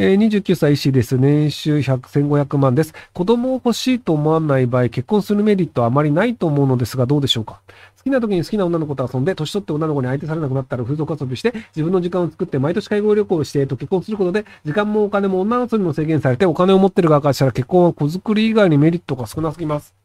[0.00, 1.18] えー、29歳医師です。
[1.18, 2.94] 年収100、1500万です。
[3.12, 7.60] 子供を欲しいと思わない場合、結婚するメリットはあまりないと思うのですが、どうでしょうか？
[7.96, 19.96] 好きな時に好きな女の子と遊んで、年取って女の子に相手されなくなったら風俗遊びして、自分の時間を作って毎年海外旅行をして、と結婚することで、時間もお金も女の遊びも制限されて、お金を持ってる側からしたら結婚は子作り以外にメリットが少なすぎます。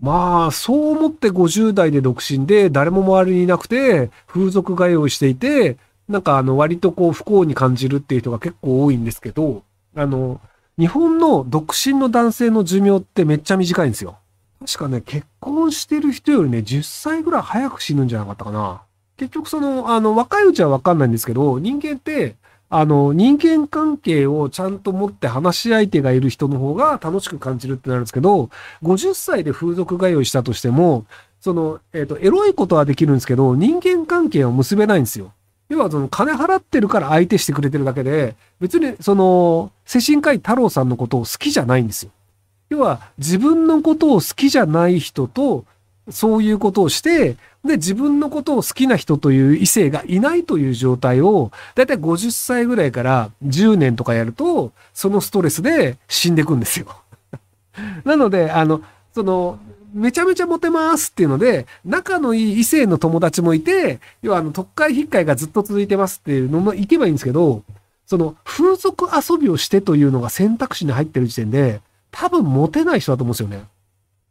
[0.00, 5.76] まあ、そう思って50代で独身で、誰も周りにいなくて、風俗通いしていて、
[6.10, 9.62] なんかあの、割とこう、不幸に感じるっていう人が結構多いんですけど、
[9.94, 10.40] あの、
[10.76, 14.18] 日本の独身の男性の寿命ってめっちゃ短いんですよ。
[14.66, 18.82] 確かね、結婚してる人よりね、10歳ぐらい早く死ぬんじゃなかったかな。
[19.16, 22.34] 結局その、あの、若いうちはわかんないんですけど、人間って、
[22.68, 28.50] あの、人間関係をちゃんと持って話し相手がいる人の方が楽しく感じるってなるんですけど、
[28.82, 31.04] 50歳で風俗通いしたとしても、
[31.40, 35.32] その、えっ、ー、と、エロいことはできるんですけど、人間関係は結べないんですよ。
[35.70, 42.10] 要はその金払ってるから相手してくれてるだけで、別にその、精神科医太郎さんのことを好きじゃないんですよ。
[42.70, 45.64] 要は自分のことを好きじゃない人と、
[46.10, 56.86] そういうことをして、で、自分のことを好きな人という異性がいないという状態を、だいたい50歳ぐらいから10年とかやると、そのストレスで死んでいくんですよ。
[58.04, 58.82] なので、あの、
[59.14, 59.60] その、
[59.92, 67.62] めちゃめちゃモテますっていうので、仲のいい異性の友達もいて、要はあの、特会引っかいがずっと続いてますっていうのも行けばいいんですけど、
[68.06, 73.64] その、風俗遊びをしてというのが選択肢に入ってる時点で、多分モテない人だと思うんですよね。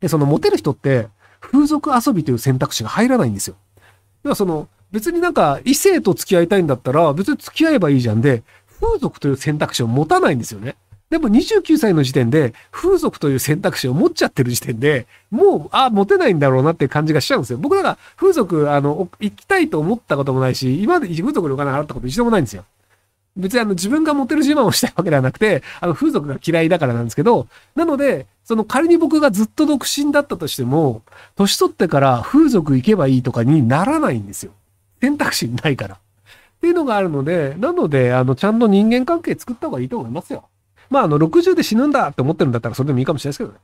[0.00, 1.08] で、そのモテる人って、
[1.40, 3.56] 風俗遊びという選択肢が入らないんですよ。
[4.24, 8.42] 要はその、別になんか異性と付き合いたいんだったら別に付き合えばいいじゃんで、
[8.80, 10.76] 風俗という選択肢を持たないんですよね。
[11.10, 17.58] でも29歳の時点で風俗という選択肢を持っちゃってる時点で、もう、あ、持てないんだろうなっていう感じがしちゃうんですよ。
[17.58, 22.64] 僕だから風俗、あの、行きたいと思ったこともないし、今まで風俗にお金払ったこと一度もないんですよ。
[23.36, 31.02] 別にあの自分がモテる自慢をしたいわけではなくて、あの風俗が嫌いだからなんですけど、なので、その仮に僕がずっと独身だったとしても、
[31.36, 34.52] 年取ってから風俗行けばいいとかにならないんですよ。
[35.00, 35.94] 選択肢ないから。
[35.94, 35.98] っ
[36.60, 40.49] ていうのがあるので、なので、あの、ちゃんと人間関係作った方がいいと思いますよ。
[40.90, 43.58] まあ、あの、60で死ぬんだって思ってるんだったらそれでもいいかもしれないですけどね。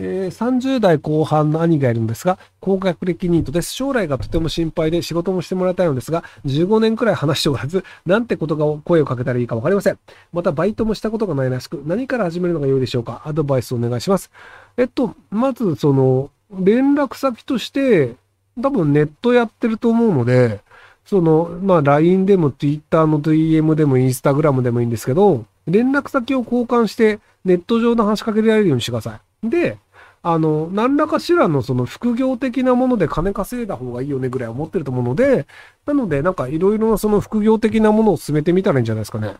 [0.00, 3.74] えー、30代後半の兄がいるんですが、高学歴ニートです。
[3.74, 9.98] 将来がとても心配で仕事もしてもらいたいのですが、15年くらい話しておらず、なんてことが声をかけたらいいかわかりません。
[10.32, 14.30] またバイトもしたことがないらしく、何から始めるのが良いでしょうかアドバイスお願いします。
[14.76, 18.14] えっと、まずその、連絡先として、
[18.62, 20.60] 多分ネットやってると思うので、
[21.04, 29.48] その、まあ LINE でも Twitter の DM でも Instagram でもいいんですけど、連絡先を交換してネット上の話しかけられるようにしてください。
[29.48, 29.78] で、
[30.22, 35.46] あの、何らかしらのその副業的なもので金稼いだ方がいいよねぐらい思ってると思うので、
[35.86, 39.36] なのでなんかいろいろなその副業的なものを進めてみたらいいんじゃないですかね。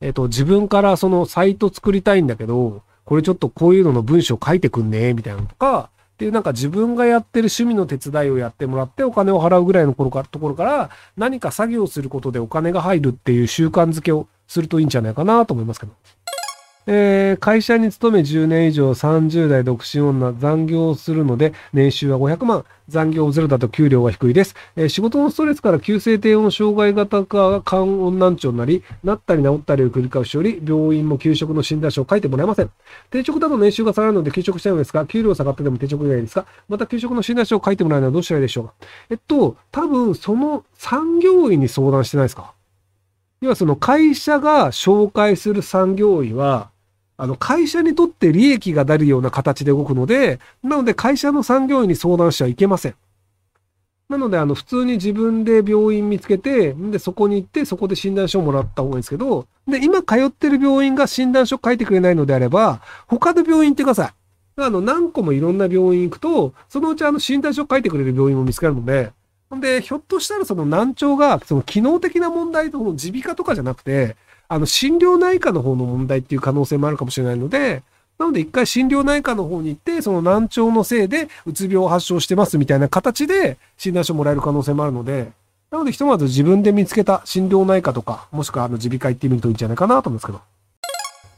[0.00, 15.92] えっ、と、自分からそのサイト作りたいんだけど、これちょっとこういうのの文章書いてくんね、みたいなのとか、っていうなんか自分がやってる趣味の手伝いをやってもらってお金を払うぐらいのところから何か作業することでお金が入るっていう習慣づけをするといいんじゃないかなと思いますけど。
[16.88, 22.64] えー、会社に勤め10年以上30代独身女、残業するので年収は500万。
[22.88, 24.54] 残業ゼロだと給料は低いです。
[24.76, 32.70] えー、仕事のストレスから急性低温障害型化が肝温難聴になり、なったり治ったりを繰り返しおり、病院も給食の診断書を書いてもらえません。
[33.10, 36.46] 定職だと年収が下がるので休職したいのですが、給料下がってでも定職以外ですか？
[36.68, 38.74] また給食の診断書を書いてもらえるのはどうしたらいいでしょうか？
[39.10, 42.52] えっと、多分その産業医に相談してないですか？
[43.46, 46.70] 要はその会社が紹介する産業医は、
[47.16, 52.94] あの、会社にとって利益が出るような形で動くので、なので会社の産業医に相談しちゃいけません。
[54.08, 64.62] なので、あの、普通に自分で病院見つけて、で、そこに行って、そこで診断書をもらった方がいいんですけど、で、今通ってる病院が診断書書いてくれないのであれば、他の病院行ってください。
[64.62, 69.12] あの、何個もいろんな病院行くと、そのうちあの、診断書書いてくれる病院も見つかるので、
[69.54, 74.16] んで、ひょっとしたらその難聴が、その機能的な問題と、耳鼻科とかじゃなくて、
[74.48, 77.82] あの、診療内科の方の問題っていう可能性もあるかもしれないので、
[78.18, 85.32] なので一回診療内科の方に行って、その難聴のせいでうつ病を発症してますみたいな形で診断書もらえる可能性もあるので、
[85.70, 90.40] なのでひとまず自分で見つけた診療内科とか、もしくはあの耳鼻科行ってみるといいんじゃないかなと思うんですけど。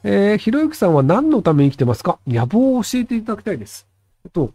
[0.05, 2.21] えー、ひろゆきさんは何のために生きてますか？
[2.29, 3.85] 野望を教えていただきたいです。
[4.25, 4.53] えっと、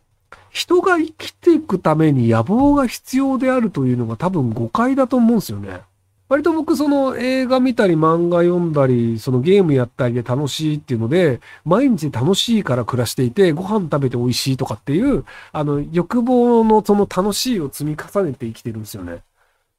[0.49, 5.81] 人が生きていくために野望が必要であるというのが多分誤解だと思うんですよね。
[6.29, 19.21] 割と僕その映画見たり漫画読んだり、そのゲームやったりで楽しいっていうので、毎日楽しいから暮らしていて、ご飯食べて美味しいとかっていう、あの欲望のその楽しいを積み重ねて生きてるんですよね。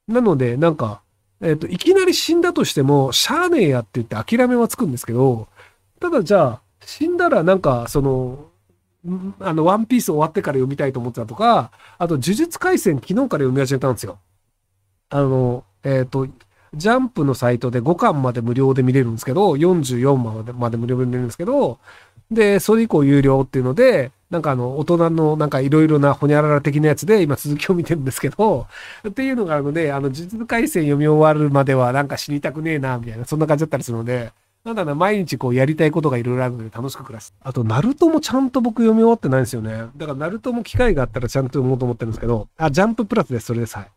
[0.07, 1.01] なので、なんか、
[1.41, 5.47] えっ、と、いきなり死んだとしても、しゃあねえやって言って諦めはつくんですけど、
[5.99, 8.45] ただじゃあ、死んだらなんか、その、
[9.39, 14.17] あの、ワンピース終わってから読みたいと思ってたとか、あと、呪術廻戦昨日から読み始めたんですよ。
[15.09, 16.27] あの、えっ、と、
[16.73, 21.79] ジャンプのサイトで5巻まで無料で見れるんですけど、44までまで無料で見れるんですけど、
[22.31, 28.67] で、それ以降有料っていうので、なんかあの、大人のなんかいろいろなほにゃらら的なやつで今続きを見てるんですけど、
[29.07, 34.31] っていうのがあるので、あの、呪術廻戦読み終わるまではなんか死にたくねえな、みたいな、そんな感じだったりするので、
[34.65, 37.35] なんだな、毎日こうやりたいことがいろいろあるので楽しく暮らす。
[37.39, 39.89] あと、ナルトもちゃんと僕読み終わってないんですよね。
[39.95, 43.77] だから、ナルトも機会があったらちゃんと読もうと思ってるんですけど、あ、ジャンププラスです、それです。
[43.77, 43.91] はい。